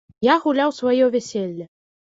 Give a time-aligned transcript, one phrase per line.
[0.27, 1.73] Я гуляў сваё вяселле.